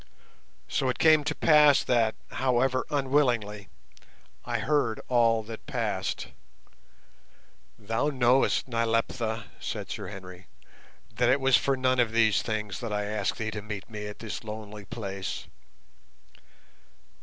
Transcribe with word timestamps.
So 0.67 0.89
it 0.89 0.97
came 0.97 1.23
to 1.25 1.35
pass 1.35 1.83
that, 1.83 2.15
however 2.31 2.87
unwillingly, 2.89 3.69
I 4.43 4.57
heard 4.57 4.99
all 5.09 5.43
that 5.43 5.67
passed. 5.67 6.29
"Thou 7.77 8.07
knowest, 8.09 8.67
Nyleptha," 8.67 9.43
said 9.59 9.91
Sir 9.91 10.07
Henry, 10.07 10.47
"that 11.13 11.29
it 11.29 11.39
was 11.39 11.55
for 11.55 11.77
none 11.77 11.99
of 11.99 12.13
these 12.13 12.41
things 12.41 12.79
that 12.79 12.91
I 12.91 13.03
asked 13.05 13.37
thee 13.37 13.51
to 13.51 13.61
meet 13.61 13.91
me 13.91 14.07
at 14.07 14.17
this 14.17 14.43
lonely 14.43 14.85
place. 14.85 15.45